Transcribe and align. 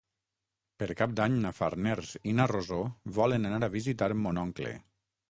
Per 0.83 0.85
Cap 1.01 1.11
d'Any 1.19 1.35
na 1.43 1.51
Farners 1.57 2.13
i 2.31 2.33
na 2.39 2.47
Rosó 2.53 2.79
volen 3.19 3.47
anar 3.51 3.61
a 3.69 3.73
visitar 3.77 4.09
mon 4.25 4.41
oncle. 4.47 4.73